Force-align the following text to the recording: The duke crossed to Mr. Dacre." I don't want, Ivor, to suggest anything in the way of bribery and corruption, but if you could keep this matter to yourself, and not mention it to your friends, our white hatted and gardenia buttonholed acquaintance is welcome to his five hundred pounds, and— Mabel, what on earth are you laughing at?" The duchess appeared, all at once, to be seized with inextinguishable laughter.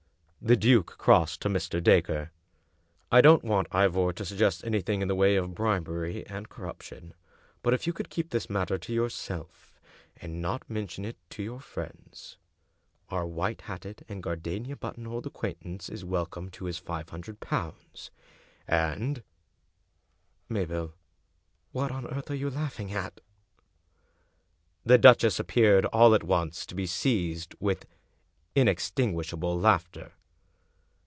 The 0.43 0.57
duke 0.57 0.97
crossed 0.97 1.39
to 1.43 1.49
Mr. 1.49 1.83
Dacre." 1.83 2.31
I 3.11 3.21
don't 3.21 3.43
want, 3.43 3.67
Ivor, 3.71 4.11
to 4.13 4.25
suggest 4.25 4.63
anything 4.65 5.03
in 5.03 5.07
the 5.07 5.13
way 5.13 5.35
of 5.35 5.53
bribery 5.53 6.25
and 6.25 6.49
corruption, 6.49 7.13
but 7.61 7.75
if 7.75 7.85
you 7.85 7.93
could 7.93 8.09
keep 8.09 8.31
this 8.31 8.49
matter 8.49 8.79
to 8.79 8.91
yourself, 8.91 9.79
and 10.17 10.41
not 10.41 10.67
mention 10.67 11.05
it 11.05 11.17
to 11.29 11.43
your 11.43 11.59
friends, 11.59 12.37
our 13.09 13.23
white 13.27 13.61
hatted 13.61 14.03
and 14.09 14.23
gardenia 14.23 14.75
buttonholed 14.75 15.27
acquaintance 15.27 15.89
is 15.89 16.03
welcome 16.03 16.49
to 16.49 16.65
his 16.65 16.79
five 16.79 17.09
hundred 17.09 17.39
pounds, 17.39 18.09
and— 18.67 19.21
Mabel, 20.49 20.95
what 21.71 21.91
on 21.91 22.07
earth 22.07 22.31
are 22.31 22.35
you 22.35 22.49
laughing 22.49 22.91
at?" 22.91 23.21
The 24.87 24.97
duchess 24.97 25.39
appeared, 25.39 25.85
all 25.85 26.15
at 26.15 26.23
once, 26.23 26.65
to 26.65 26.73
be 26.73 26.87
seized 26.87 27.53
with 27.59 27.85
inextinguishable 28.55 29.59
laughter. 29.59 30.13